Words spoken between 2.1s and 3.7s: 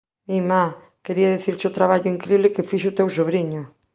incrible que fixo o teu sobriño